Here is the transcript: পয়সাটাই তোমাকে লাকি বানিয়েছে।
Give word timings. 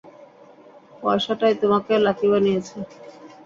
পয়সাটাই 1.01 1.53
তোমাকে 1.61 1.93
লাকি 2.05 2.25
বানিয়েছে। 2.31 2.77